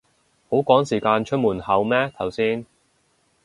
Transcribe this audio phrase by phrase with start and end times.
[0.49, 2.65] 好趕時間出門口咩頭先